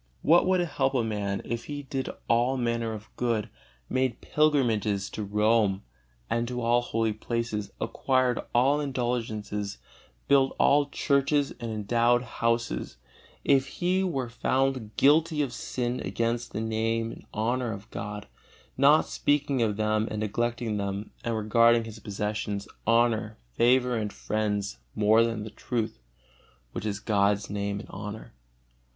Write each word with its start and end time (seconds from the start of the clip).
What 0.23 0.47
would 0.47 0.61
it 0.61 0.65
help 0.65 0.95
a 0.95 1.03
man 1.03 1.43
if 1.45 1.65
he 1.65 1.83
did 1.83 2.09
all 2.27 2.57
manner 2.57 2.91
of 2.93 3.15
good, 3.17 3.51
made 3.87 4.19
pilgrimages 4.19 5.11
to 5.11 5.21
Rome 5.23 5.83
and 6.27 6.47
to 6.47 6.59
all 6.59 6.81
holy 6.81 7.13
places, 7.13 7.69
acquired 7.79 8.39
all 8.51 8.81
indulgences, 8.81 9.77
built 10.27 10.55
all 10.57 10.89
churches 10.89 11.51
and 11.59 11.69
endowed 11.71 12.23
houses, 12.23 12.97
if 13.43 13.67
he 13.67 14.03
were 14.03 14.27
found 14.27 14.97
guilty 14.97 15.43
of 15.43 15.53
sin 15.53 15.99
against 16.03 16.51
the 16.51 16.61
Name 16.61 17.11
and 17.11 17.25
honor 17.31 17.71
of 17.71 17.87
God, 17.91 18.27
not 18.75 19.05
speaking 19.07 19.61
of 19.61 19.77
them 19.77 20.07
and 20.09 20.21
neglecting 20.21 20.77
them, 20.77 21.11
and 21.23 21.35
regarding 21.37 21.83
his 21.83 21.99
possessions, 21.99 22.67
honor, 22.87 23.37
favor 23.53 23.95
and 23.95 24.11
friends 24.11 24.79
more 24.95 25.23
than 25.23 25.43
the 25.43 25.51
truth 25.51 25.99
(which 26.71 26.87
is 26.87 26.99
God's 26.99 27.51
Name 27.51 27.79
and 27.79 27.89
honor)? 27.89 28.33